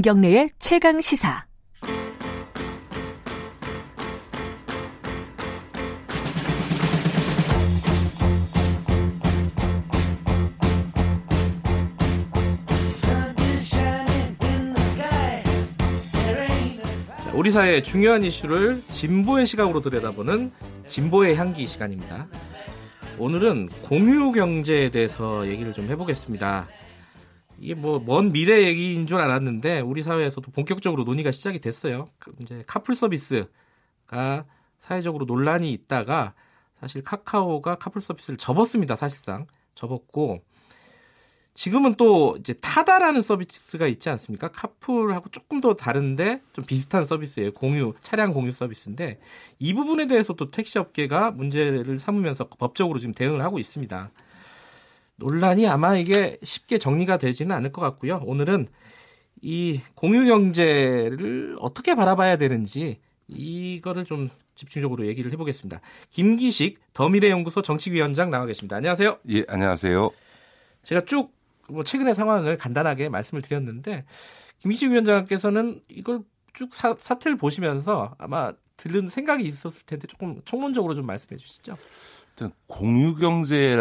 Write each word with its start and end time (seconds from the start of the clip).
김경래의 0.00 0.48
최강 0.58 0.98
시사. 1.02 1.44
우리 17.34 17.50
사회의 17.50 17.82
중요한 17.82 18.22
이슈를 18.22 18.82
진보의 18.90 19.46
시각으로 19.46 19.82
들여다보는 19.82 20.50
진보의 20.88 21.36
향기 21.36 21.66
시간입니다. 21.66 22.26
오늘은 23.18 23.68
공유 23.82 24.32
경제에 24.32 24.90
대해서 24.90 25.46
얘기를 25.46 25.74
좀 25.74 25.90
해보겠습니다. 25.90 26.68
이게 27.60 27.74
뭐 27.74 28.00
먼 28.00 28.32
미래 28.32 28.64
얘기인 28.64 29.06
줄 29.06 29.18
알았는데 29.18 29.80
우리 29.80 30.02
사회에서도 30.02 30.50
본격적으로 30.50 31.04
논의가 31.04 31.30
시작이 31.30 31.60
됐어요. 31.60 32.08
그 32.18 32.32
이제 32.42 32.64
카풀 32.66 32.94
서비스가 32.94 34.44
사회적으로 34.80 35.26
논란이 35.26 35.70
있다가 35.72 36.34
사실 36.80 37.04
카카오가 37.04 37.74
카풀 37.76 38.00
서비스를 38.00 38.38
접었습니다. 38.38 38.96
사실상 38.96 39.46
접었고 39.74 40.42
지금은 41.52 41.96
또 41.96 42.36
이제 42.38 42.54
타다라는 42.54 43.20
서비스가 43.20 43.86
있지 43.88 44.08
않습니까? 44.08 44.48
카풀하고 44.48 45.28
조금 45.28 45.60
더 45.60 45.74
다른데 45.74 46.40
좀 46.54 46.64
비슷한 46.64 47.04
서비스예요. 47.04 47.52
공유 47.52 47.92
차량 48.02 48.32
공유 48.32 48.52
서비스인데 48.52 49.20
이 49.58 49.74
부분에 49.74 50.06
대해서 50.06 50.32
또 50.32 50.50
택시 50.50 50.78
업계가 50.78 51.32
문제를 51.32 51.98
삼으면서 51.98 52.48
법적으로 52.58 52.98
지금 52.98 53.12
대응을 53.12 53.42
하고 53.42 53.58
있습니다. 53.58 54.10
논란이 55.20 55.68
아마 55.68 55.96
이게 55.96 56.38
쉽게 56.42 56.78
정리가 56.78 57.18
되지는 57.18 57.54
않을 57.54 57.70
것 57.70 57.80
같고요. 57.80 58.20
오늘은 58.24 58.66
이 59.40 59.80
공유 59.94 60.26
경제를 60.26 61.56
어떻게 61.60 61.94
바라봐야 61.94 62.36
되는지 62.36 62.98
이거를 63.28 64.04
좀 64.04 64.28
집중적으로 64.56 65.06
얘기를 65.06 65.30
해보겠습니다. 65.32 65.80
김기식 66.10 66.80
더미래연구소 66.92 67.62
정책위원장 67.62 68.30
나와 68.30 68.46
계십니다. 68.46 68.76
안녕하세요. 68.76 69.18
예, 69.30 69.44
안녕하세요. 69.48 70.10
제가 70.82 71.04
쭉 71.04 71.40
뭐 71.70 71.84
최근의 71.84 72.14
상황을 72.14 72.58
간단하게 72.58 73.08
말씀을 73.08 73.42
드렸는데 73.42 74.04
김희식 74.58 74.90
위원장께서는 74.90 75.80
이걸 75.88 76.22
쭉 76.52 76.74
사, 76.74 76.94
사태를 76.98 77.36
보시면서 77.36 78.14
아마 78.18 78.52
들은 78.76 79.08
생각이 79.08 79.44
있었을 79.44 79.86
텐데 79.86 80.06
조금 80.06 80.40
총론적으로 80.44 80.94
좀 80.94 81.06
말씀해 81.06 81.38
주시죠. 81.38 81.76
공유 82.66 83.14
경제에 83.14 83.76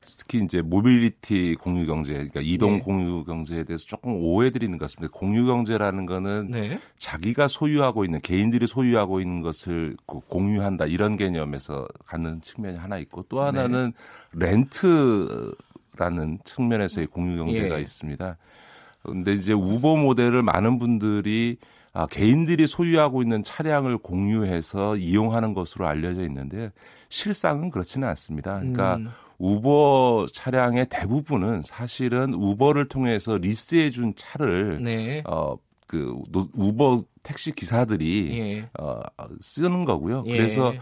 특히 0.00 0.42
이제 0.42 0.62
모빌리티 0.62 1.56
공유 1.60 1.86
경제, 1.86 2.12
그러니까 2.12 2.40
이동 2.42 2.74
네. 2.74 2.80
공유 2.80 3.24
경제에 3.24 3.64
대해서 3.64 3.84
조금 3.84 4.16
오해들이 4.16 4.64
있는 4.64 4.78
것 4.78 4.86
같습니다. 4.86 5.16
공유 5.16 5.46
경제라는 5.46 6.06
거는 6.06 6.48
네. 6.50 6.78
자기가 6.96 7.48
소유하고 7.48 8.04
있는 8.04 8.20
개인들이 8.20 8.66
소유하고 8.66 9.20
있는 9.20 9.42
것을 9.42 9.96
공유한다 10.06 10.86
이런 10.86 11.16
개념에서 11.16 11.86
갖는 12.06 12.40
측면이 12.40 12.78
하나 12.78 12.98
있고 12.98 13.24
또 13.28 13.40
하나는 13.42 13.92
네. 14.32 14.46
렌트 14.46 15.54
라는 15.98 16.38
측면에서의 16.44 17.06
공유 17.06 17.36
경제가 17.36 17.78
예. 17.78 17.82
있습니다. 17.82 18.36
근데 19.06 19.32
이제 19.32 19.52
우버 19.52 19.96
모델을 19.96 20.42
많은 20.42 20.78
분들이 20.78 21.56
아, 21.92 22.06
개인들이 22.06 22.66
소유하고 22.66 23.22
있는 23.22 23.42
차량을 23.42 23.98
공유해서 23.98 24.96
이용하는 24.96 25.54
것으로 25.54 25.86
알려져 25.86 26.22
있는데 26.24 26.70
실상은 27.08 27.70
그렇지는 27.70 28.06
않습니다. 28.08 28.58
그러니까 28.58 28.96
음. 28.96 29.08
우버 29.38 30.26
차량의 30.32 30.86
대부분은 30.90 31.62
사실은 31.64 32.34
우버를 32.34 32.88
통해서 32.88 33.38
리스해 33.38 33.90
준 33.90 34.14
차를 34.14 34.82
네. 34.82 35.22
어 35.26 35.56
그 35.86 36.20
우버 36.54 37.04
택시 37.22 37.52
기사들이 37.52 38.38
예. 38.38 38.68
어 38.78 39.00
쓰는 39.40 39.84
거고요. 39.84 40.24
예. 40.26 40.36
그래서 40.36 40.72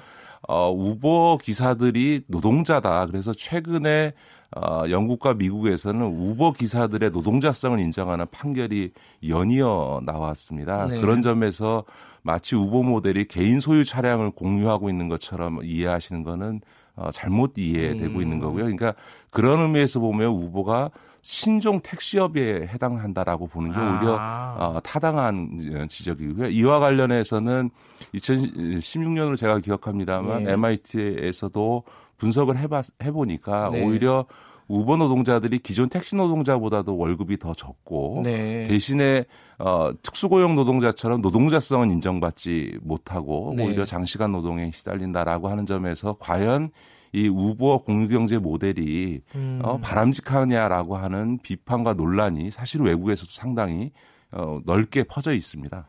어 0.48 0.70
우버 0.70 1.38
기사들이 1.42 2.22
노동자다. 2.26 3.06
그래서 3.06 3.32
최근에 3.32 4.12
어, 4.56 4.84
영국과 4.88 5.34
미국에서는 5.34 6.00
우버 6.00 6.52
기사들의 6.52 7.10
노동자성을 7.10 7.78
인정하는 7.80 8.26
판결이 8.30 8.92
연이어 9.26 10.02
나왔습니다. 10.04 10.86
네. 10.86 11.00
그런 11.00 11.22
점에서 11.22 11.84
마치 12.22 12.54
우버 12.54 12.84
모델이 12.84 13.24
개인 13.24 13.58
소유 13.58 13.84
차량을 13.84 14.30
공유하고 14.30 14.88
있는 14.90 15.08
것처럼 15.08 15.58
이해하시는 15.64 16.22
거는 16.22 16.60
어, 16.96 17.10
잘못 17.10 17.54
이해되고 17.56 18.16
음. 18.16 18.20
있는 18.20 18.38
거고요. 18.38 18.64
그러니까 18.64 18.94
그런 19.30 19.60
의미에서 19.60 20.00
보면 20.00 20.30
우버가 20.30 20.90
신종 21.22 21.80
택시업에 21.80 22.66
해당한다라고 22.66 23.46
보는 23.46 23.72
게 23.72 23.78
오히려 23.78 24.18
아. 24.20 24.56
어, 24.58 24.80
타당한 24.80 25.86
지적이고요. 25.88 26.48
이와 26.50 26.80
관련해서는 26.80 27.70
2016년으로 28.14 29.36
제가 29.36 29.58
기억합니다만 29.60 30.44
네. 30.44 30.52
MIT에서도 30.52 31.84
분석을 32.18 32.58
해봐, 32.58 32.82
해보니까 33.02 33.70
네. 33.72 33.84
오히려 33.84 34.26
우버 34.68 34.96
노동자들이 34.96 35.58
기존 35.58 35.88
택시 35.88 36.16
노동자보다도 36.16 36.96
월급이 36.96 37.38
더 37.38 37.52
적고 37.54 38.22
네. 38.24 38.66
대신에 38.68 39.24
어, 39.58 39.90
특수고용 40.02 40.54
노동자처럼 40.56 41.20
노동자성은 41.20 41.90
인정받지 41.90 42.78
못하고 42.82 43.54
네. 43.56 43.64
오히려 43.64 43.84
장시간 43.84 44.32
노동에 44.32 44.70
시달린다라고 44.72 45.48
하는 45.48 45.66
점에서 45.66 46.16
과연 46.18 46.70
이 47.12 47.28
우버 47.28 47.84
공유경제 47.84 48.38
모델이 48.38 49.20
음. 49.36 49.60
어, 49.62 49.78
바람직하냐라고 49.78 50.96
하는 50.96 51.38
비판과 51.42 51.94
논란이 51.94 52.50
사실 52.50 52.80
외국에서도 52.82 53.30
상당히 53.30 53.92
어, 54.32 54.60
넓게 54.64 55.04
퍼져 55.04 55.32
있습니다. 55.32 55.86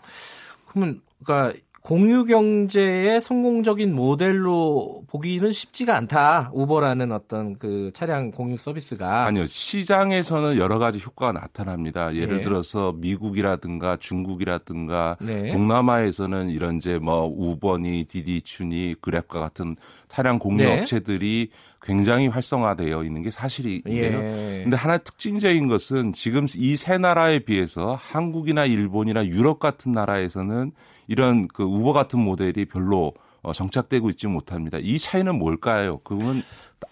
그러면 0.68 1.02
그러니까 1.24 1.60
공유 1.86 2.26
경제의 2.26 3.22
성공적인 3.22 3.94
모델로 3.94 5.04
보기는 5.06 5.52
쉽지가 5.52 5.96
않다. 5.96 6.50
우버라는 6.52 7.12
어떤 7.12 7.60
그 7.60 7.92
차량 7.94 8.32
공유 8.32 8.58
서비스가 8.58 9.28
아니요. 9.28 9.46
시장에서는 9.46 10.58
여러 10.58 10.80
가지 10.80 11.00
효과가 11.00 11.40
나타납니다. 11.40 12.16
예를 12.16 12.38
네. 12.38 12.44
들어서 12.44 12.92
미국이라든가 12.94 13.98
중국이라든가 13.98 15.18
네. 15.22 15.52
동남아에서는 15.52 16.50
이런 16.50 16.78
이제 16.78 16.98
뭐 16.98 17.26
우버니 17.28 18.06
디디추니 18.06 18.96
그랩과 18.96 19.34
같은 19.34 19.76
차량 20.08 20.40
공유 20.40 20.64
네. 20.64 20.80
업체들이 20.80 21.52
굉장히 21.84 22.28
활성화되어 22.30 23.04
있는 23.04 23.22
게 23.22 23.30
사실인데요. 23.30 24.24
예. 24.24 24.62
근데 24.64 24.76
하나 24.76 24.98
특징적인 24.98 25.68
것은 25.68 26.14
지금 26.14 26.48
이 26.58 26.76
세 26.78 26.98
나라에 26.98 27.40
비해서 27.40 27.94
한국이나 28.02 28.66
일본이나 28.66 29.24
유럽 29.28 29.60
같은 29.60 29.92
나라에서는 29.92 30.72
이런 31.08 31.48
그 31.48 31.64
우버 31.64 31.94
같은 31.94 32.20
모델이 32.20 32.66
별로 32.66 33.14
어, 33.42 33.54
정착되고 33.54 34.10
있지 34.12 34.28
못합니다. 34.28 34.78
이 34.82 34.98
차이는 34.98 35.38
뭘까요? 35.38 36.00
그건 36.04 36.42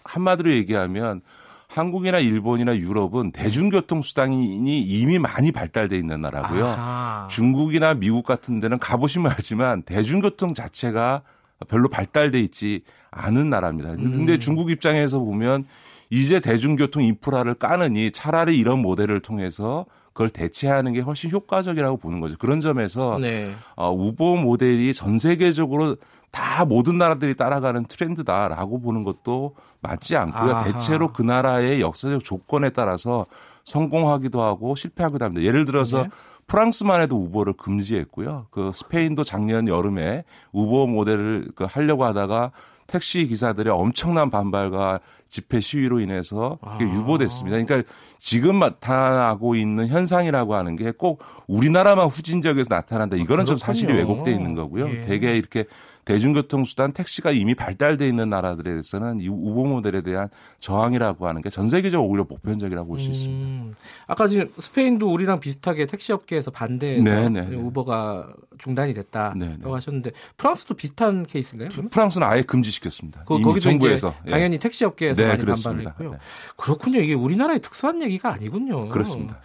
한마디로 0.04 0.52
얘기하면 0.52 1.20
한국이나 1.68 2.20
일본이나 2.20 2.76
유럽은 2.76 3.32
대중교통 3.32 4.02
수단이 4.02 4.84
이미 4.84 5.18
많이 5.18 5.50
발달돼 5.50 5.96
있는 5.96 6.20
나라고요. 6.20 6.66
아하. 6.66 7.28
중국이나 7.28 7.94
미국 7.94 8.24
같은 8.24 8.60
데는 8.60 8.78
가보시면 8.78 9.32
알지만 9.32 9.82
대중교통 9.82 10.54
자체가 10.54 11.22
별로 11.66 11.88
발달돼 11.88 12.38
있지 12.40 12.82
않은 13.10 13.50
나라입니다. 13.50 13.90
근데 13.96 14.34
음. 14.34 14.38
중국 14.38 14.70
입장에서 14.70 15.18
보면 15.18 15.64
이제 16.10 16.38
대중교통 16.38 17.02
인프라를 17.02 17.54
까느니 17.54 18.12
차라리 18.12 18.56
이런 18.56 18.80
모델을 18.80 19.20
통해서 19.20 19.86
그걸 20.14 20.30
대체하는 20.30 20.92
게 20.92 21.00
훨씬 21.00 21.30
효과적이라고 21.30 21.98
보는 21.98 22.20
거죠. 22.20 22.36
그런 22.38 22.60
점에서 22.60 23.18
네. 23.20 23.52
어, 23.74 23.90
우보 23.90 24.36
모델이 24.36 24.94
전 24.94 25.18
세계적으로 25.18 25.96
다 26.30 26.64
모든 26.64 26.98
나라들이 26.98 27.34
따라가는 27.36 27.84
트렌드다라고 27.86 28.80
보는 28.80 29.02
것도 29.02 29.56
맞지 29.80 30.16
않고요. 30.16 30.52
아하. 30.52 30.64
대체로 30.64 31.12
그 31.12 31.22
나라의 31.22 31.80
역사적 31.80 32.22
조건에 32.22 32.70
따라서 32.70 33.26
성공하기도 33.64 34.40
하고 34.40 34.76
실패하기도 34.76 35.24
합니다. 35.24 35.44
예를 35.44 35.64
들어서 35.64 36.04
네. 36.04 36.08
프랑스만 36.46 37.00
해도 37.00 37.16
우버를 37.16 37.54
금지했고요. 37.54 38.46
그 38.50 38.70
스페인도 38.72 39.24
작년 39.24 39.66
여름에 39.66 40.22
우버 40.52 40.86
모델을 40.86 41.48
그 41.56 41.64
하려고 41.68 42.04
하다가 42.04 42.52
택시 42.86 43.26
기사들의 43.26 43.72
엄청난 43.72 44.30
반발과 44.30 45.00
집회 45.28 45.60
시위로 45.60 46.00
인해서 46.00 46.58
그게 46.62 46.84
아. 46.84 46.94
유보됐습니다. 46.94 47.56
그러니까 47.64 47.88
지금 48.18 48.60
나타나고 48.60 49.54
있는 49.56 49.88
현상이라고 49.88 50.54
하는 50.54 50.76
게 50.76 50.92
꼭 50.96 51.22
우리나라만 51.48 52.06
후진 52.06 52.40
지역에서 52.40 52.68
나타난다. 52.70 53.16
이거는 53.16 53.44
좀 53.44 53.56
사실이 53.58 53.92
왜곡돼 53.92 54.30
있는 54.30 54.54
거고요. 54.54 54.88
예. 54.88 55.00
대개 55.00 55.32
이렇게 55.36 55.64
대중교통 56.04 56.64
수단 56.64 56.92
택시가 56.92 57.30
이미 57.30 57.54
발달돼 57.54 58.06
있는 58.06 58.28
나라들에서는 58.28 59.20
이 59.20 59.28
우보 59.28 59.64
모델에 59.64 60.02
대한 60.02 60.28
저항이라고 60.60 61.26
하는 61.26 61.40
게 61.42 61.48
전 61.50 61.68
세계적으로 61.68 62.08
오히려 62.08 62.24
보편적이라고 62.24 62.86
볼수 62.88 63.06
음. 63.06 63.12
있습니다. 63.12 63.76
아까 64.06 64.28
지금 64.28 64.50
스페인도 64.58 65.10
우리랑 65.12 65.40
비슷하게 65.40 65.86
택시 65.86 66.12
업계에서 66.12 66.50
반대해서 66.50 67.02
네네. 67.04 67.40
네, 67.48 67.56
우버가 67.56 68.26
중단이 68.58 68.92
됐다고 68.94 69.38
네네. 69.38 69.56
네. 69.64 69.70
하셨는데 69.70 70.10
프랑스도 70.36 70.74
비슷한 70.74 71.24
케이스인가요? 71.26 71.68
그러면? 71.72 71.90
프랑스는 71.90 72.26
아예 72.26 72.42
금지시켰습니다. 72.42 73.24
그, 73.26 73.40
거기도 73.40 73.60
정부에서 73.60 74.14
예. 74.26 74.30
당연히 74.30 74.58
택시 74.58 74.84
업계 74.84 75.13
에서 75.14 75.22
네, 75.22 75.28
많이 75.28 75.40
그렇습니다. 75.40 75.90
반발을 75.90 75.90
했고요. 75.90 76.10
네. 76.12 76.18
그렇군요. 76.56 77.00
이게 77.00 77.14
우리나라의 77.14 77.60
특수한 77.60 78.02
얘기가 78.02 78.32
아니군요. 78.32 78.88
그렇습니다. 78.88 79.40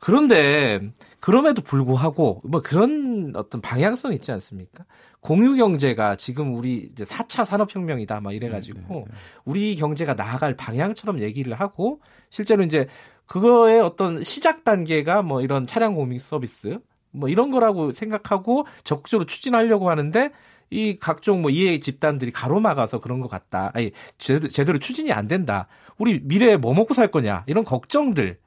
그런데 0.00 0.80
그럼에도 1.20 1.60
불구하고 1.62 2.40
뭐 2.44 2.62
그런 2.62 3.32
어떤 3.34 3.60
방향성 3.60 4.12
있지 4.12 4.30
않습니까? 4.32 4.84
공유 5.20 5.56
경제가 5.56 6.16
지금 6.16 6.54
우리 6.54 6.88
이제 6.92 7.04
4차 7.04 7.44
산업혁명이다 7.44 8.20
막 8.20 8.32
이래가지고 8.32 8.78
네, 8.78 8.86
네, 8.88 9.04
네. 9.06 9.14
우리 9.44 9.74
경제가 9.74 10.14
나아갈 10.14 10.54
방향처럼 10.56 11.20
얘기를 11.20 11.52
하고 11.54 12.00
실제로 12.30 12.62
이제 12.62 12.86
그거의 13.26 13.80
어떤 13.80 14.22
시작 14.22 14.62
단계가 14.62 15.22
뭐 15.22 15.42
이런 15.42 15.66
차량 15.66 15.94
공유 15.94 16.18
서비스 16.20 16.78
뭐 17.10 17.28
이런 17.28 17.50
거라고 17.50 17.90
생각하고 17.90 18.66
적극적으로 18.84 19.26
추진하려고 19.26 19.90
하는데 19.90 20.30
이 20.70 20.98
각종 20.98 21.42
뭐 21.42 21.50
이해 21.50 21.80
집단들이 21.80 22.30
가로막아서 22.30 23.00
그런 23.00 23.20
것 23.20 23.28
같다. 23.28 23.70
아니 23.74 23.92
제대로, 24.18 24.48
제대로 24.48 24.78
추진이 24.78 25.12
안 25.12 25.26
된다. 25.28 25.66
우리 25.96 26.20
미래에 26.22 26.56
뭐 26.56 26.74
먹고 26.74 26.94
살 26.94 27.10
거냐 27.10 27.44
이런 27.46 27.64
걱정들 27.64 28.38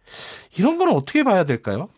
이런 0.58 0.78
거는 0.78 0.94
어떻게 0.94 1.24
봐야 1.24 1.46
될까요? 1.46 1.90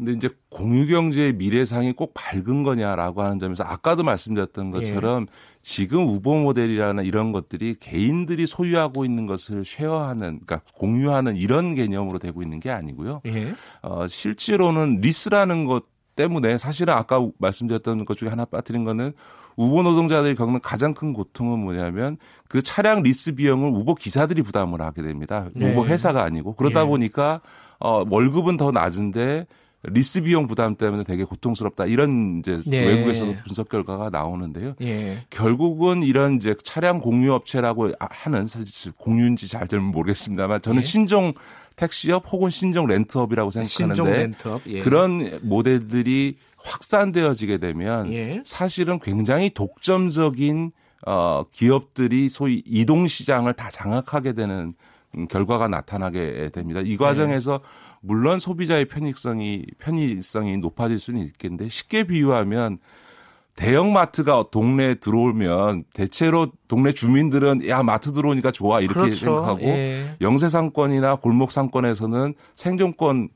근데 0.00 0.12
이제 0.12 0.30
공유경제의 0.48 1.34
미래상이 1.34 1.92
꼭 1.92 2.14
밝은 2.14 2.62
거냐라고 2.62 3.22
하는 3.22 3.38
점에서 3.38 3.64
아까도 3.64 4.02
말씀드렸던 4.02 4.70
것처럼 4.70 5.26
예. 5.28 5.34
지금 5.60 6.08
우보 6.08 6.36
모델이라는 6.36 7.04
이런 7.04 7.32
것들이 7.32 7.74
개인들이 7.74 8.46
소유하고 8.46 9.04
있는 9.04 9.26
것을 9.26 9.62
쉐어하는, 9.66 10.40
그러니까 10.46 10.62
공유하는 10.72 11.36
이런 11.36 11.74
개념으로 11.74 12.18
되고 12.18 12.40
있는 12.40 12.60
게 12.60 12.70
아니고요. 12.70 13.20
예. 13.26 13.52
어, 13.82 14.08
실제로는 14.08 15.00
리스라는 15.02 15.66
것 15.66 15.84
때문에 16.20 16.58
사실은 16.58 16.92
아까 16.92 17.26
말씀드렸던 17.38 18.04
것 18.04 18.18
중에 18.18 18.28
하나 18.28 18.44
빠뜨린 18.44 18.84
거는 18.84 19.12
우버 19.56 19.82
노동자들이 19.82 20.34
겪는 20.34 20.60
가장 20.60 20.92
큰 20.92 21.12
고통은 21.14 21.58
뭐냐면 21.58 22.18
그 22.48 22.60
차량 22.62 23.02
리스 23.02 23.34
비용을 23.34 23.70
우버 23.70 23.94
기사들이 23.94 24.42
부담을 24.42 24.82
하게 24.82 25.02
됩니다. 25.02 25.48
네. 25.54 25.70
우버 25.70 25.86
회사가 25.86 26.22
아니고 26.22 26.54
그러다 26.54 26.82
예. 26.82 26.86
보니까 26.86 27.40
어 27.78 28.04
월급은 28.08 28.58
더 28.58 28.70
낮은데 28.70 29.46
리스 29.82 30.20
비용 30.20 30.46
부담 30.46 30.74
때문에 30.74 31.04
되게 31.04 31.24
고통스럽다 31.24 31.86
이런 31.86 32.40
이제 32.40 32.60
네. 32.66 32.86
외국에서도 32.86 33.34
분석 33.46 33.70
결과가 33.70 34.10
나오는데요. 34.10 34.74
네. 34.78 35.18
결국은 35.30 36.02
이런 36.02 36.36
이제 36.36 36.54
차량 36.62 37.00
공유 37.00 37.32
업체라고 37.32 37.92
하는 37.98 38.46
사실 38.46 38.92
공유인지 38.92 39.48
잘 39.48 39.66
되면 39.66 39.86
모르겠습니다만 39.86 40.60
저는 40.60 40.80
네. 40.80 40.86
신종 40.86 41.32
택시업 41.80 42.30
혹은 42.30 42.50
신종 42.50 42.86
렌트업이라고 42.86 43.50
생각하는데 43.50 43.94
신종 43.94 44.12
렌트업. 44.12 44.62
예. 44.66 44.80
그런 44.80 45.40
모델들이 45.42 46.36
확산되어지게 46.58 47.56
되면 47.58 48.12
예. 48.12 48.42
사실은 48.44 48.98
굉장히 48.98 49.48
독점적인 49.50 50.72
어 51.06 51.44
기업들이 51.50 52.28
소위 52.28 52.62
이동 52.66 53.06
시장을 53.06 53.54
다 53.54 53.70
장악하게 53.70 54.34
되는 54.34 54.74
결과가 55.30 55.68
나타나게 55.68 56.50
됩니다. 56.52 56.80
이 56.84 56.98
과정에서 56.98 57.58
네. 57.58 57.64
물론 58.02 58.38
소비자의 58.38 58.84
편익성이 58.84 59.64
편의성이 59.78 60.58
높아질 60.58 60.98
수는 60.98 61.22
있겠는데 61.22 61.70
쉽게 61.70 62.04
비유하면 62.04 62.78
대형 63.60 63.92
마트가 63.92 64.46
동네에 64.50 64.94
들어오면 64.94 65.84
대체로 65.92 66.50
동네 66.66 66.92
주민들은 66.92 67.68
야 67.68 67.82
마트 67.82 68.10
들어오니까 68.10 68.52
좋아 68.52 68.80
이렇게 68.80 69.00
그렇죠. 69.00 69.26
생각하고 69.26 69.60
예. 69.60 70.16
영세 70.22 70.48
상권이나 70.48 71.16
골목 71.16 71.52
상권에서는 71.52 72.32
생존권 72.54 73.28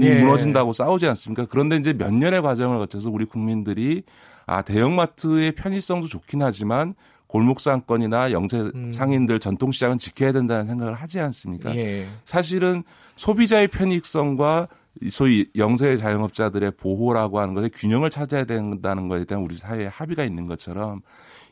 예. 0.00 0.18
무너진다고 0.18 0.72
싸우지 0.72 1.06
않습니까? 1.08 1.44
그런데 1.44 1.76
이제 1.76 1.92
몇 1.92 2.10
년의 2.10 2.40
과정을 2.40 2.78
거쳐서 2.78 3.10
우리 3.10 3.26
국민들이 3.26 4.02
아 4.46 4.62
대형마트의 4.62 5.52
편의성도 5.52 6.08
좋긴 6.08 6.40
하지만 6.40 6.94
골목 7.26 7.60
상권이나 7.60 8.32
영세 8.32 8.56
음. 8.74 8.92
상인들 8.94 9.40
전통시장은 9.40 9.98
지켜야 9.98 10.32
된다는 10.32 10.68
생각을 10.68 10.94
하지 10.94 11.20
않습니까? 11.20 11.76
예. 11.76 12.06
사실은 12.24 12.82
소비자의 13.16 13.68
편익성과 13.68 14.68
소위 15.08 15.46
영세 15.56 15.96
자영업자들의 15.96 16.72
보호라고 16.72 17.40
하는 17.40 17.54
것에 17.54 17.68
균형을 17.68 18.10
찾아야 18.10 18.44
된다는 18.44 19.08
것에 19.08 19.24
대한 19.24 19.44
우리 19.44 19.56
사회의 19.56 19.88
합의가 19.88 20.24
있는 20.24 20.46
것처럼 20.46 21.00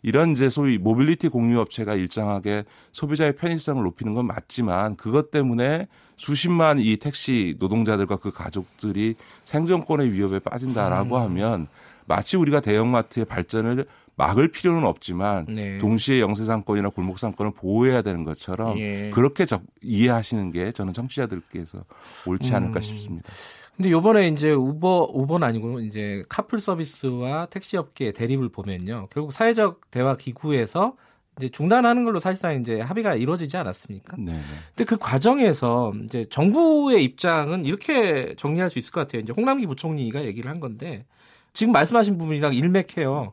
이런 0.02 0.31
이제 0.31 0.49
소위 0.49 0.79
모빌리티 0.79 1.29
공유 1.29 1.58
업체가 1.61 1.94
일정하게 1.94 2.64
소비자의 2.93 3.37
편의성을 3.37 3.82
높이는 3.82 4.14
건 4.14 4.26
맞지만 4.26 4.96
그것 4.96 5.31
때문에 5.31 5.88
수십만 6.17 6.79
이 6.81 6.96
택시 6.96 7.56
노동자들과 7.58 8.17
그 8.17 8.31
가족들이 8.31 9.14
생존권의 9.44 10.12
위협에 10.12 10.38
빠진다라고 10.40 11.17
음. 11.17 11.23
하면 11.23 11.67
마치 12.06 12.37
우리가 12.37 12.61
대형마트의 12.61 13.26
발전을 13.26 13.87
막을 14.19 14.49
필요는 14.49 14.85
없지만 14.85 15.47
네. 15.47 15.79
동시에 15.79 16.20
영세상권이나 16.20 16.91
골목상권을 16.91 17.53
보호해야 17.53 18.03
되는 18.03 18.25
것처럼 18.25 18.76
예. 18.79 19.11
그렇게 19.15 19.47
적, 19.47 19.62
이해하시는 19.81 20.50
게 20.50 20.73
저는 20.73 20.93
청취자들께서 20.93 21.85
옳지 22.26 22.53
않을까 22.53 22.81
음. 22.81 22.82
싶습니다. 22.82 23.31
근데 23.76 23.93
요번에 23.93 24.26
이제 24.26 24.50
우버 24.50 25.11
우버는 25.15 25.47
아니고 25.47 25.79
이제 25.81 26.25
카풀 26.29 26.61
서비스와 26.61 27.47
택시 27.47 27.76
업계의 27.76 28.12
대립을 28.12 28.49
보면요. 28.49 29.06
결국 29.12 29.32
사회적 29.32 29.88
대화 29.93 30.17
기구에서 30.17 30.97
이제 31.38 31.49
중단하는 31.49 32.05
걸로 32.05 32.19
사실상 32.19 32.61
이제 32.61 32.81
합의가 32.81 33.14
이루어지지 33.14 33.56
않았습니까? 33.56 34.17
네. 34.19 34.41
근데 34.75 34.85
그 34.85 34.97
과정에서 34.97 35.93
이제 36.03 36.26
정부의 36.29 37.05
입장은 37.05 37.67
이렇게 37.67 38.35
정리할 38.37 38.69
수 38.69 38.81
있을 38.81 38.91
것 38.91 39.03
같아요. 39.03 39.23
이제 39.23 39.32
홍남기 39.32 39.64
부총리가 39.67 40.25
얘기를 40.25 40.50
한 40.50 40.59
건데 40.59 41.06
지금 41.53 41.73
말씀하신 41.73 42.19
부분이랑 42.19 42.55
일맥해요. 42.55 43.32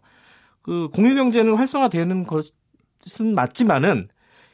그 0.65 0.89
공유 0.91 1.13
경제는 1.13 1.53
활성화되는 1.57 2.25
것은 2.25 3.35
맞지만은 3.35 4.07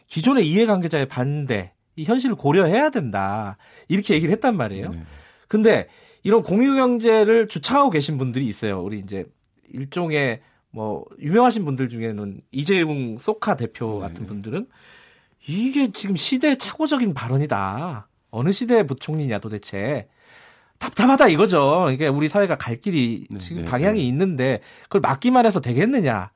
기존의 0.07 0.45
이해관계자의 0.45 1.07
반대, 1.07 1.71
이 1.95 2.03
현실을 2.03 2.35
고려해야 2.35 2.89
된다. 2.89 3.55
이렇게 3.87 4.13
얘기를 4.13 4.33
했단 4.33 4.57
말이에요. 4.57 4.89
네. 4.89 5.03
근데 5.47 5.87
이런 6.23 6.43
공유 6.43 6.75
경제를 6.75 7.47
주창하고 7.47 7.91
계신 7.91 8.17
분들이 8.17 8.45
있어요. 8.45 8.83
우리 8.83 8.99
이제 8.99 9.23
일종의 9.71 10.41
뭐 10.69 11.05
유명하신 11.21 11.63
분들 11.63 11.87
중에는 11.87 12.41
이재용 12.51 13.17
소카 13.17 13.55
대표 13.55 13.93
네. 13.93 13.99
같은 14.01 14.25
분들은 14.25 14.67
이게 15.47 15.93
지금 15.93 16.17
시대 16.17 16.57
착오적인 16.57 17.13
발언이다. 17.13 18.09
어느 18.31 18.51
시대 18.51 18.85
부총리냐 18.85 19.39
도대체. 19.39 20.09
답답하다 20.81 21.27
이거죠. 21.27 21.89
이게 21.91 22.07
우리 22.07 22.27
사회가 22.27 22.57
갈 22.57 22.75
길이 22.75 23.27
네, 23.29 23.39
지금 23.39 23.63
네, 23.63 23.69
방향이 23.69 23.99
네. 23.99 24.07
있는데 24.07 24.61
그걸 24.83 25.01
막기만 25.01 25.45
해서 25.45 25.61
되겠느냐. 25.61 26.31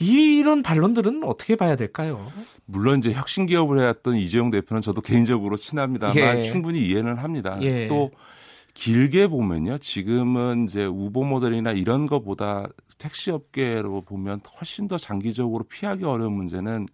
이런 0.00 0.62
반론들은 0.62 1.22
어떻게 1.22 1.54
봐야 1.54 1.76
될까요? 1.76 2.26
물론 2.64 2.98
이제 2.98 3.12
혁신 3.12 3.46
기업을 3.46 3.80
해왔던 3.80 4.16
이재용 4.16 4.50
대표는 4.50 4.82
저도 4.82 5.00
개인적으로 5.00 5.56
친합니다만 5.56 6.38
예. 6.38 6.42
충분히 6.42 6.84
이해는 6.88 7.18
합니다. 7.18 7.56
예. 7.60 7.86
또 7.86 8.10
길게 8.74 9.28
보면요. 9.28 9.78
지금은 9.78 10.64
이제 10.64 10.84
우보 10.84 11.24
모델이나 11.24 11.70
이런 11.70 12.08
거보다 12.08 12.66
택시 12.98 13.30
업계로 13.30 14.00
보면 14.00 14.40
훨씬 14.58 14.88
더 14.88 14.98
장기적으로 14.98 15.62
피하기 15.64 16.04
어려운 16.04 16.32
문제는 16.32 16.86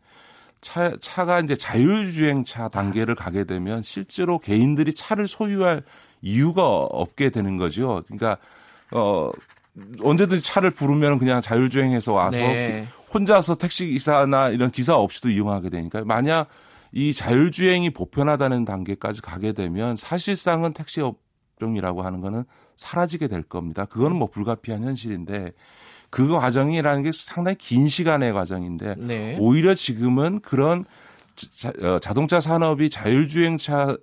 차, 0.60 0.92
차가 1.00 1.40
이제 1.40 1.54
자율주행차 1.54 2.68
단계를 2.68 3.14
가게 3.14 3.44
되면 3.44 3.80
실제로 3.80 4.38
개인들이 4.38 4.92
차를 4.92 5.28
소유할 5.28 5.82
이유가 6.22 6.66
없게 6.66 7.30
되는 7.30 7.56
거죠. 7.56 8.02
그러니까 8.06 8.38
어 8.92 9.30
언제든지 10.02 10.42
차를 10.42 10.70
부르면 10.70 11.18
그냥 11.18 11.40
자율주행해서 11.40 12.12
와서 12.12 12.38
네. 12.38 12.86
혼자서 13.12 13.56
택시 13.56 13.86
기사나 13.86 14.48
이런 14.48 14.70
기사 14.70 14.96
없이도 14.96 15.30
이용하게 15.30 15.70
되니까 15.70 16.02
만약 16.04 16.48
이 16.92 17.12
자율주행이 17.12 17.90
보편하다는 17.90 18.64
단계까지 18.64 19.22
가게 19.22 19.52
되면 19.52 19.96
사실상은 19.96 20.72
택시 20.72 21.00
업종이라고 21.00 22.02
하는 22.02 22.20
거는 22.20 22.44
사라지게 22.76 23.28
될 23.28 23.42
겁니다. 23.42 23.84
그거는 23.84 24.16
뭐 24.16 24.28
불가피한 24.28 24.84
현실인데 24.84 25.52
그 26.10 26.28
과정이라는 26.28 27.02
게 27.02 27.10
상당히 27.12 27.56
긴 27.58 27.88
시간의 27.88 28.32
과정인데 28.32 28.94
네. 28.98 29.36
오히려 29.38 29.74
지금은 29.74 30.40
그런 30.40 30.84
자, 31.34 31.72
어, 31.82 31.98
자동차 31.98 32.40
산업이 32.40 32.90
자율주행차 32.90 33.96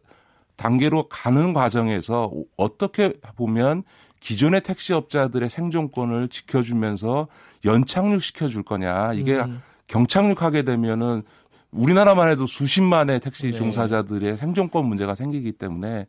단계로 0.55 1.07
가는 1.09 1.53
과정에서 1.53 2.31
어떻게 2.57 3.13
보면 3.35 3.83
기존의 4.19 4.61
택시업자들의 4.61 5.49
생존권을 5.49 6.29
지켜주면서 6.29 7.27
연착륙 7.63 8.21
시켜 8.21 8.47
줄 8.47 8.63
거냐 8.63 9.13
이게 9.13 9.35
음. 9.37 9.61
경착륙하게 9.87 10.63
되면은 10.63 11.23
우리나라만 11.71 12.29
해도 12.29 12.47
수십만의 12.47 13.19
택시 13.19 13.51
네. 13.51 13.57
종사자들의 13.57 14.37
생존권 14.37 14.87
문제가 14.87 15.13
생기기 15.13 15.51
때문에 15.51 16.07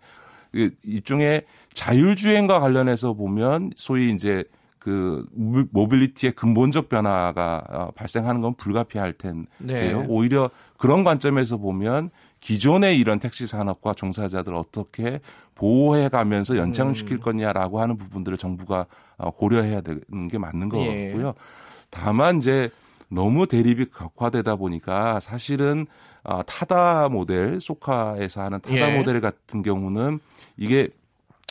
일종의 0.84 1.44
자율주행과 1.74 2.60
관련해서 2.60 3.12
보면 3.14 3.72
소위 3.76 4.12
이제 4.12 4.44
그 4.78 5.26
모빌리티의 5.34 6.32
근본적 6.32 6.88
변화가 6.88 7.64
어, 7.68 7.90
발생하는 7.96 8.40
건 8.40 8.54
불가피할 8.54 9.14
텐데요. 9.14 9.46
네. 9.58 10.06
오히려 10.08 10.48
그런 10.78 11.02
관점에서 11.02 11.56
보면 11.56 12.10
기존의 12.40 12.98
이런 12.98 13.18
택시 13.18 13.46
산업과 13.46 13.94
종사자들 13.94 14.52
을 14.52 14.58
어떻게 14.58 15.20
보호해 15.54 16.08
가면서 16.08 16.56
연장시킬 16.56 17.16
음. 17.16 17.20
거냐라고 17.20 17.80
하는 17.80 17.96
부분들을 17.96 18.36
정부가 18.38 18.86
어, 19.16 19.30
고려해야 19.30 19.80
되는 19.80 20.28
게 20.30 20.38
맞는 20.38 20.70
예. 20.74 21.10
거고요. 21.12 21.34
다만 21.90 22.38
이제 22.38 22.70
너무 23.08 23.46
대립이 23.46 23.86
격화되다 23.86 24.56
보니까 24.56 25.20
사실은 25.20 25.86
어, 26.22 26.42
타다 26.42 27.08
모델 27.08 27.60
소카에서 27.60 28.42
하는 28.42 28.60
타다 28.60 28.92
예. 28.92 28.96
모델 28.96 29.20
같은 29.20 29.62
경우는 29.62 30.18
이게 30.56 30.88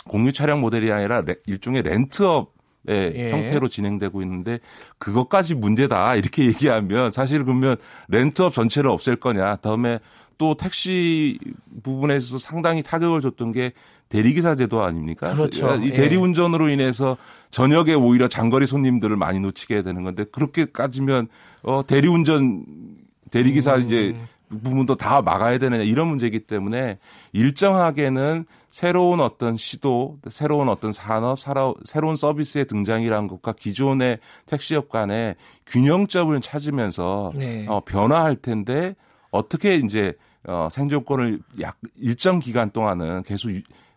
공유 0.07 0.31
차량 0.31 0.61
모델이 0.61 0.91
아니라 0.91 1.21
레, 1.21 1.35
일종의 1.47 1.83
렌트업 1.83 2.55
의 2.87 3.13
예. 3.15 3.31
형태로 3.31 3.67
진행되고 3.67 4.21
있는데 4.21 4.59
그것까지 4.99 5.55
문제다 5.55 6.15
이렇게 6.17 6.45
얘기하면 6.45 7.09
사실 7.09 7.43
그러면 7.43 7.77
렌트업 8.09 8.53
전체를 8.53 8.91
없앨 8.91 9.15
거냐 9.15 9.55
다음에 9.55 9.97
또 10.37 10.55
택시 10.55 11.39
부분에 11.83 12.19
서 12.19 12.37
상당히 12.37 12.83
타격을 12.83 13.21
줬던 13.21 13.51
게 13.51 13.73
대리기사 14.09 14.55
제도 14.55 14.83
아닙니까? 14.83 15.33
그렇죠. 15.33 15.75
이 15.83 15.89
대리운전으로 15.89 16.69
인해서 16.69 17.17
저녁에 17.51 17.93
오히려 17.93 18.27
장거리 18.27 18.67
손님들을 18.67 19.15
많이 19.15 19.39
놓치게 19.39 19.81
되는 19.81 20.03
건데 20.03 20.25
그렇게 20.31 20.65
까지면 20.65 21.27
어 21.63 21.83
대리운전 21.85 22.65
대리기사 23.31 23.75
음. 23.75 23.81
이제 23.81 24.15
부분도 24.49 24.95
다 24.95 25.21
막아야 25.21 25.57
되느냐 25.57 25.83
이런 25.83 26.07
문제이기 26.07 26.41
때문에 26.41 26.99
일정하게는 27.33 28.45
새로운 28.69 29.21
어떤 29.21 29.57
시도, 29.57 30.17
새로운 30.29 30.69
어떤 30.69 30.91
산업, 30.91 31.39
새로운 31.85 32.15
서비스의 32.15 32.65
등장이라는 32.65 33.27
것과 33.27 33.53
기존의 33.53 34.19
택시업 34.45 34.89
간의 34.89 35.35
균형점을 35.65 36.39
찾으면서 36.41 37.31
네. 37.35 37.65
어, 37.67 37.81
변화할 37.85 38.35
텐데 38.35 38.95
어떻게 39.35 39.75
이제 39.75 40.13
어, 40.47 40.67
생존권을 40.71 41.39
약 41.61 41.77
일정 41.97 42.39
기간 42.39 42.69
동안은 42.71 43.23
계속 43.23 43.51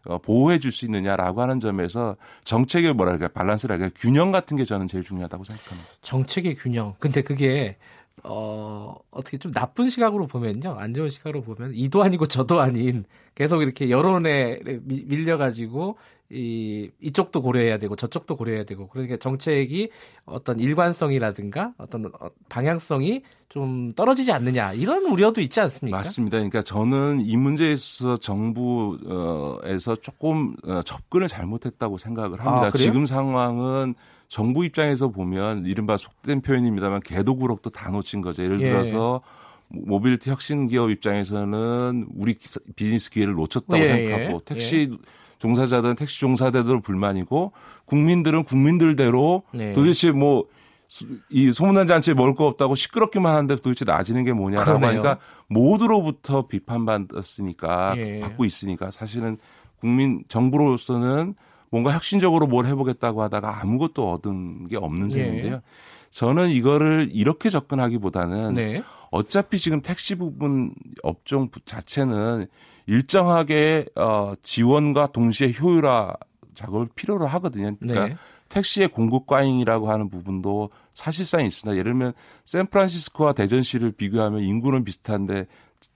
어, 0.07 0.19
보호해 0.19 0.59
줄 0.59 0.73
수 0.73 0.87
있느냐라고 0.87 1.43
하는 1.43 1.61
점에서 1.61 2.17
정책의 2.45 2.95
뭐랄까 2.95 3.29
밸런스랄까 3.29 3.91
균형 3.97 4.31
같은 4.33 4.57
게 4.57 4.65
저는 4.65 4.87
제일 4.89 5.05
중요하다고 5.05 5.45
생각합니다. 5.45 5.91
정책의 6.03 6.55
균형. 6.55 6.95
근데 6.99 7.23
그게 7.23 7.77
어, 8.25 8.97
어떻게 9.11 9.39
좀 9.39 9.53
나쁜 9.53 9.91
시각으로 9.91 10.27
보면요. 10.27 10.77
안 10.79 10.95
좋은 10.95 11.11
시각으로 11.11 11.43
보면 11.43 11.73
이도 11.75 12.03
아니고 12.03 12.27
저도 12.27 12.61
아닌 12.61 13.05
계속 13.35 13.63
이렇게 13.63 13.91
여론에 13.91 14.61
밀려가지고 14.85 15.97
이, 16.31 16.91
이쪽도 17.01 17.41
고려해야 17.41 17.79
되고 17.79 17.97
저쪽도 17.97 18.37
고려해야 18.37 18.65
되고 18.65 18.89
그러니까 18.89 19.17
정책이 19.17 19.89
어떤 20.27 20.61
일관성이라든가 20.61 21.73
어떤 21.79 22.07
어, 22.21 22.31
방향성이 22.51 23.23
좀 23.49 23.93
떨어지지 23.93 24.31
않느냐 24.33 24.75
이런 24.75 25.05
우려도 25.05 25.41
있지 25.41 25.59
않습니까? 25.61 25.97
맞습니다. 25.97 26.37
그러니까 26.37 26.61
저는 26.61 27.23
이 27.23 27.37
문제에 27.37 27.73
있어서 27.73 28.19
정부에서 28.19 29.97
조금 29.97 30.55
어, 30.65 30.83
접근을 30.83 31.29
잘못했다고 31.29 31.97
생각을 31.97 32.41
합니다. 32.41 32.67
아, 32.67 32.71
지금 32.71 33.07
상황은 33.07 33.95
정부 34.29 34.67
입장에서 34.67 35.09
보면 35.09 35.65
이른바 35.65 35.97
속된 35.97 36.43
표현입니다만 36.43 37.01
게도 37.01 37.24
구럭도 37.24 37.71
다 37.71 37.91
놓친 37.91 38.21
거죠. 38.21 38.43
예를 38.43 38.61
예. 38.61 38.69
들어서 38.69 39.23
모빌리티 39.69 40.29
혁신 40.29 40.67
기업 40.67 40.91
입장에서는 40.91 42.07
우리 42.15 42.37
비즈니스 42.77 43.11
기회를 43.11 43.35
놓쳤다고 43.35 43.79
예, 43.79 43.87
생각하고 43.87 44.35
예. 44.35 44.41
택시 44.45 44.89
예. 44.93 44.97
종사자들은 45.39 45.97
택시 45.97 46.21
종사자들 46.21 46.81
불만이고 46.81 47.53
국민들은 47.87 48.45
국민들대로 48.45 49.43
네. 49.53 49.73
도대체 49.73 50.11
뭐 50.11 50.45
이 51.31 51.53
소문난 51.53 51.87
잔치에 51.87 52.15
먹을 52.15 52.35
거 52.35 52.47
없다고 52.47 52.75
시끄럽기만 52.75 53.35
하는데 53.35 53.57
도대체 53.57 53.85
나아지는 53.85 54.25
게 54.25 54.33
뭐냐라고 54.33 54.79
그러네요. 54.79 54.89
하니까 54.91 55.19
모두로부터 55.47 56.47
비판받았으니까 56.47 57.95
예. 57.99 58.21
받고 58.21 58.45
있으니까 58.47 58.91
사실은 58.91 59.37
국민 59.81 60.25
정부로서는 60.29 61.35
뭔가 61.71 61.93
혁신적으로 61.93 62.47
뭘 62.47 62.65
해보겠다고 62.65 63.23
하다가 63.23 63.61
아무것도 63.61 64.11
얻은 64.11 64.69
게 64.69 64.79
없는 64.79 65.11
셈인데요. 65.11 65.57
네. 65.57 65.61
저는 66.11 66.49
이거를 66.49 67.11
이렇게 67.13 67.51
접근하기보다는 67.51 68.55
네. 68.55 68.83
어차피 69.11 69.59
지금 69.59 69.83
택시 69.83 70.15
부분 70.15 70.73
업종 71.03 71.51
자체는 71.67 72.47
일정하게 72.89 73.85
어 73.95 74.33
지원과 74.43 75.09
동시에 75.09 75.53
효율화 75.61 76.15
작업을 76.55 76.89
필요로 76.95 77.27
하거든요. 77.27 77.77
그러니까 77.79 78.09
네. 78.09 78.17
택시의 78.49 78.89
공급 78.89 79.27
과잉이라고 79.27 79.91
하는 79.91 80.09
부분도 80.09 80.71
사실상 80.95 81.45
있습니다. 81.45 81.79
예를 81.79 81.93
들면 81.93 82.15
샌프란시스코와 82.47 83.35
대전시를 83.35 83.93
비교하면 83.93 84.41
인구는 84.41 84.85
비슷한데 84.85 85.45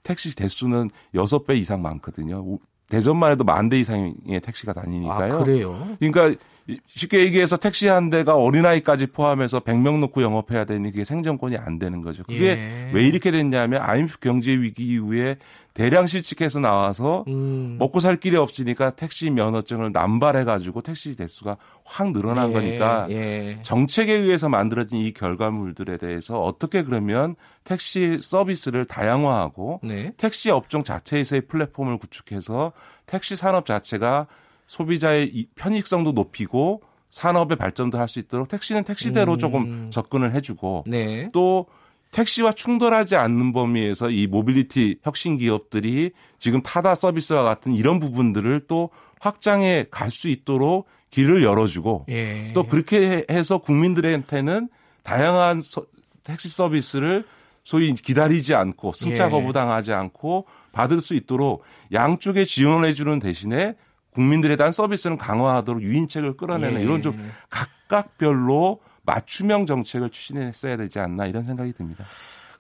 택시 0.03 0.37
대수는 0.37 0.91
6배 1.15 1.57
이상 1.57 1.81
많거든요. 1.83 2.59
대전만 2.89 3.33
해도 3.33 3.43
만 3.43 3.71
대 3.71 3.81
이상의 3.81 4.41
택시가 4.43 4.75
다니니까요. 4.75 5.35
아, 5.35 5.39
그래요? 5.45 5.97
그러니까 5.99 6.39
쉽게 6.87 7.21
얘기해서 7.21 7.57
택시 7.57 7.89
한 7.89 8.11
대가 8.11 8.37
어린아이까지 8.37 9.07
포함해서 9.09 9.61
100명 9.61 9.99
놓고 9.99 10.23
영업해야 10.23 10.65
되니 10.65 10.91
그게 10.91 11.05
생존권이 11.05 11.57
안 11.57 11.79
되는 11.79 12.01
거죠. 12.01 12.23
그게 12.23 12.47
예. 12.47 12.91
왜 12.93 13.05
이렇게 13.05 13.31
됐냐면 13.31 13.83
IMF 13.83 14.19
경제 14.21 14.53
위기 14.53 14.85
이후에 14.87 15.37
대량 15.75 16.07
실직해서 16.07 16.61
나와서 16.61 17.25
음. 17.29 17.77
먹고 17.79 17.99
살 17.99 18.17
길이 18.17 18.37
없으니까 18.37 18.91
택시 18.91 19.31
면허증을 19.31 19.91
남발해가지고 19.93 20.83
택시 20.83 21.17
대수가 21.17 21.57
확 21.85 22.13
늘어난 22.13 22.51
예. 22.51 22.53
거니까 22.53 23.07
예. 23.11 23.59
정책에 23.63 24.13
의해서 24.13 24.49
만들어진 24.49 24.99
이 24.99 25.13
결과물들에 25.13 25.97
대해서 25.97 26.41
어떻게 26.41 26.83
그러면 26.83 27.35
택시 27.65 28.19
서비스를 28.21 28.85
다양화하고 28.85 29.81
네. 29.83 30.13
택시 30.17 30.51
업종 30.51 30.85
자체에서의 30.85 31.43
플랫폼을 31.43 31.99
구축해서 31.99 32.73
택시 33.07 33.35
산업 33.35 33.67
자체가 33.67 34.27
소비자의 34.73 35.47
편익성도 35.55 36.13
높이고 36.13 36.83
산업의 37.11 37.59
발전도 37.59 37.99
할 37.99 38.09
수 38.09 38.19
있도록 38.19 38.49
택시는 38.49 38.85
택시대로 38.85 39.35
음. 39.35 39.39
조금 39.39 39.91
접근을 39.91 40.35
해주고 40.35 40.85
네. 40.87 41.29
또 41.33 41.67
택시와 42.11 42.53
충돌하지 42.53 43.17
않는 43.17 43.53
범위에서 43.53 44.09
이 44.09 44.27
모빌리티 44.27 45.01
혁신 45.03 45.37
기업들이 45.37 46.13
지금 46.39 46.63
타다 46.63 46.95
서비스와 46.95 47.43
같은 47.43 47.75
이런 47.75 48.01
부분들을 48.01 48.61
또 48.67 48.89
확장해 49.21 49.87
갈 49.91 50.11
수 50.11 50.29
있도록 50.29 50.87
길을 51.11 51.43
열어주고 51.43 52.07
예. 52.09 52.53
또 52.55 52.67
그렇게 52.67 53.27
해서 53.31 53.59
국민들한테는 53.59 54.71
다양한 55.03 55.61
서, 55.61 55.85
택시 56.25 56.49
서비스를 56.49 57.25
소위 57.63 57.93
기다리지 57.93 58.55
않고 58.55 58.93
승차 58.93 59.29
거부당하지 59.29 59.93
않고 59.93 60.47
받을 60.73 61.03
수 61.03 61.15
있도록 61.15 61.63
양쪽에 61.93 62.45
지원해 62.47 62.95
주는 62.95 63.19
대신에 63.21 63.75
국민들에 64.13 64.57
대한 64.57 64.73
서비스는 64.73 65.19
강화하도록 65.19 65.83
유인책을 65.83 66.37
끌어내는 66.37 66.81
예. 66.81 66.85
이런 66.85 67.03
좀 67.03 67.17
각각별로 67.49 68.81
맞춤형 69.05 69.67
정책을 69.67 70.11
추진했어야 70.11 70.77
되지 70.77 71.01
않나 71.01 71.27
이런 71.27 71.45
생각이 71.45 71.73
듭니다. 71.73 72.05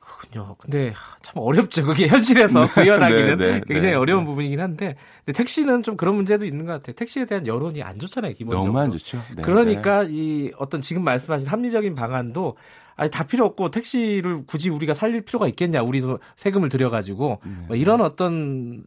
그렇군요. 0.00 0.54
근데 0.58 0.94
참 1.22 1.34
어렵죠. 1.36 1.84
그게 1.84 2.06
현실에서 2.06 2.66
네. 2.66 2.72
구현하기는 2.72 3.38
네, 3.38 3.52
네, 3.52 3.60
굉장히 3.66 3.92
네. 3.92 3.94
어려운 3.94 4.24
부분이긴 4.24 4.60
한데 4.60 4.96
근데 5.24 5.36
택시는 5.36 5.82
좀 5.82 5.96
그런 5.96 6.14
문제도 6.14 6.44
있는 6.44 6.66
것 6.66 6.74
같아요. 6.74 6.94
택시에 6.94 7.26
대한 7.26 7.46
여론이 7.46 7.82
안 7.82 7.98
좋잖아요. 7.98 8.34
기본적으로. 8.34 8.66
너무 8.66 8.78
안 8.78 8.90
좋죠. 8.92 9.22
네, 9.36 9.42
그러니까 9.42 10.04
이 10.08 10.52
어떤 10.58 10.80
지금 10.80 11.04
말씀하신 11.04 11.48
합리적인 11.48 11.94
방안도 11.94 12.56
아니 12.96 13.10
다 13.10 13.24
필요 13.24 13.44
없고 13.44 13.70
택시를 13.70 14.44
굳이 14.46 14.70
우리가 14.70 14.94
살릴 14.94 15.22
필요가 15.22 15.48
있겠냐 15.48 15.82
우리도 15.82 16.18
세금을 16.36 16.68
들여가지고 16.68 17.40
네. 17.44 17.52
뭐 17.68 17.76
이런 17.76 18.00
어떤 18.00 18.84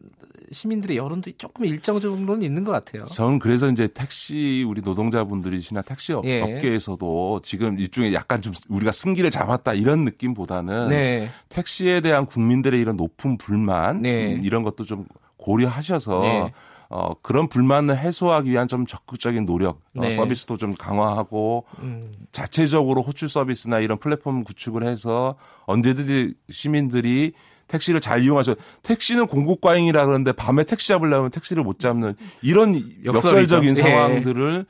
시민들의 0.52 0.96
여론도 0.96 1.32
조금 1.38 1.64
일정 1.64 1.98
정도는 1.98 2.42
있는 2.42 2.64
것 2.64 2.72
같아요. 2.72 3.04
저는 3.06 3.38
그래서 3.38 3.68
이제 3.68 3.88
택시 3.88 4.64
우리 4.66 4.80
노동자분들이시나 4.80 5.82
택시 5.82 6.12
예. 6.24 6.40
업계에서도 6.40 7.40
지금 7.42 7.78
일종의 7.78 8.14
약간 8.14 8.40
좀 8.40 8.52
우리가 8.68 8.92
승기를 8.92 9.30
잡았다 9.30 9.74
이런 9.74 10.04
느낌보다는 10.04 10.88
네. 10.88 11.28
택시에 11.48 12.00
대한 12.00 12.26
국민들의 12.26 12.80
이런 12.80 12.96
높은 12.96 13.38
불만 13.38 14.02
네. 14.02 14.34
음, 14.34 14.40
이런 14.42 14.62
것도 14.62 14.84
좀 14.84 15.04
고려하셔서 15.36 16.20
네. 16.20 16.52
어, 16.88 17.14
그런 17.20 17.48
불만을 17.48 17.98
해소하기 17.98 18.50
위한 18.50 18.68
좀 18.68 18.86
적극적인 18.86 19.44
노력, 19.46 19.80
어, 19.96 20.02
네. 20.02 20.12
어, 20.12 20.16
서비스도 20.16 20.56
좀 20.56 20.74
강화하고 20.74 21.64
음. 21.80 22.12
자체적으로 22.32 23.02
호출 23.02 23.28
서비스나 23.28 23.80
이런 23.80 23.98
플랫폼 23.98 24.44
구축을 24.44 24.86
해서 24.86 25.34
언제든지 25.66 26.34
시민들이 26.50 27.32
택시를 27.66 28.00
잘 28.00 28.22
이용하셔. 28.22 28.54
택시는 28.82 29.26
공급 29.26 29.60
과잉이라 29.60 30.06
그러는데 30.06 30.32
밤에 30.32 30.62
택시 30.62 30.88
잡으려면 30.88 31.30
택시를 31.30 31.64
못 31.64 31.80
잡는 31.80 32.14
이런 32.40 32.80
역설적인 33.04 33.70
예. 33.70 33.74
상황들을 33.74 34.66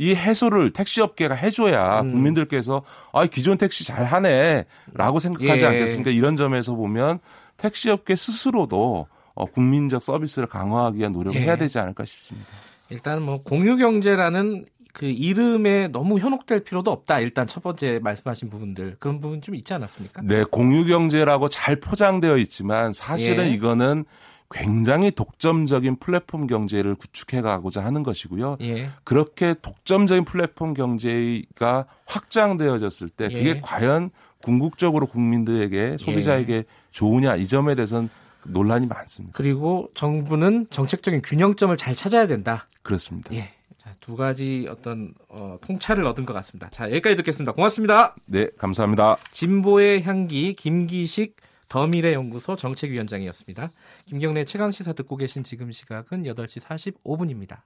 이 0.00 0.14
해소를 0.14 0.72
택시업계가 0.72 1.34
해줘야 1.34 2.02
음. 2.02 2.12
국민들께서 2.12 2.82
아 3.12 3.26
기존 3.26 3.58
택시 3.58 3.84
잘 3.84 4.04
하네라고 4.04 5.18
생각하지 5.18 5.64
예. 5.64 5.66
않겠습니까? 5.66 6.12
이런 6.12 6.36
점에서 6.36 6.74
보면 6.74 7.18
택시업계 7.56 8.14
스스로도 8.14 9.08
어, 9.38 9.46
국민적 9.46 10.02
서비스를 10.02 10.48
강화하기 10.48 10.98
위한 10.98 11.12
노력을 11.12 11.40
예. 11.40 11.44
해야 11.44 11.56
되지 11.56 11.78
않을까 11.78 12.04
싶습니다. 12.04 12.48
일단 12.90 13.22
뭐 13.22 13.40
공유 13.40 13.76
경제라는 13.76 14.66
그 14.92 15.06
이름에 15.06 15.86
너무 15.88 16.18
현혹될 16.18 16.64
필요도 16.64 16.90
없다. 16.90 17.20
일단 17.20 17.46
첫 17.46 17.62
번째 17.62 18.00
말씀하신 18.02 18.50
부분들 18.50 18.96
그런 18.98 19.20
부분 19.20 19.40
좀 19.40 19.54
있지 19.54 19.72
않았습니까? 19.72 20.22
네, 20.24 20.42
공유 20.42 20.84
경제라고 20.84 21.48
잘 21.48 21.76
포장되어 21.76 22.36
있지만 22.38 22.92
사실은 22.92 23.46
예. 23.46 23.50
이거는 23.50 24.04
굉장히 24.50 25.12
독점적인 25.12 25.96
플랫폼 26.00 26.48
경제를 26.48 26.96
구축해 26.96 27.40
가고자 27.40 27.84
하는 27.84 28.02
것이고요. 28.02 28.56
예. 28.62 28.88
그렇게 29.04 29.54
독점적인 29.54 30.24
플랫폼 30.24 30.74
경제가 30.74 31.86
확장되어졌을 32.06 33.08
때 33.08 33.28
그게 33.28 33.50
예. 33.50 33.60
과연 33.60 34.10
궁극적으로 34.42 35.06
국민들에게 35.06 35.98
소비자에게 36.00 36.54
예. 36.54 36.64
좋으냐 36.90 37.36
이 37.36 37.46
점에 37.46 37.76
대해서는 37.76 38.08
논란이 38.48 38.86
많습니다. 38.86 39.36
그리고 39.36 39.88
정부는 39.94 40.66
정책적인 40.70 41.22
균형점을 41.22 41.76
잘 41.76 41.94
찾아야 41.94 42.26
된다. 42.26 42.66
그렇습니다. 42.82 43.34
예. 43.34 43.52
자, 43.78 43.92
두 44.00 44.16
가지 44.16 44.66
어떤 44.68 45.14
어, 45.28 45.58
통찰을 45.62 46.04
얻은 46.04 46.26
것 46.26 46.32
같습니다. 46.34 46.68
자, 46.70 46.90
여기까지 46.90 47.16
듣겠습니다. 47.16 47.52
고맙습니다. 47.52 48.16
네, 48.26 48.48
감사합니다. 48.58 49.16
진보의 49.30 50.02
향기 50.02 50.54
김기식 50.54 51.36
더미래 51.68 52.14
연구소 52.14 52.56
정책위원장이었습니다. 52.56 53.70
김경래 54.06 54.44
최강 54.44 54.70
시사 54.70 54.94
듣고 54.94 55.16
계신 55.16 55.44
지금 55.44 55.70
시각은 55.70 56.24
8시 56.24 56.60
45분입니다. 56.62 57.58